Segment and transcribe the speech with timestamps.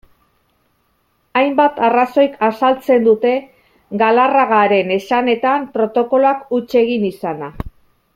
[1.41, 3.33] Hainbat arrazoik azaltzen dute,
[4.03, 7.53] Galarragaren esanetan, protokoloak huts egin izana.